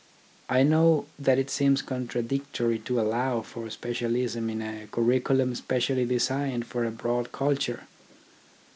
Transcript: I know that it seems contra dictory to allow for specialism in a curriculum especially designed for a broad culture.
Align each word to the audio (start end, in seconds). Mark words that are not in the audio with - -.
I 0.49 0.63
know 0.63 1.05
that 1.19 1.37
it 1.37 1.51
seems 1.51 1.83
contra 1.83 2.23
dictory 2.23 2.79
to 2.85 2.99
allow 2.99 3.41
for 3.43 3.69
specialism 3.69 4.49
in 4.49 4.59
a 4.59 4.87
curriculum 4.87 5.51
especially 5.51 6.05
designed 6.07 6.65
for 6.65 6.85
a 6.85 6.89
broad 6.89 7.31
culture. 7.31 7.81